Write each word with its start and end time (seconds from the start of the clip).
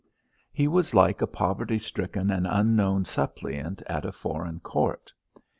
He 0.51 0.67
was 0.67 0.95
like 0.95 1.21
a 1.21 1.27
poverty 1.27 1.77
stricken 1.77 2.31
and 2.31 2.47
unknown 2.49 3.05
suppliant 3.05 3.83
at 3.83 4.03
a 4.03 4.11
foreign 4.11 4.59
Court. 4.59 5.13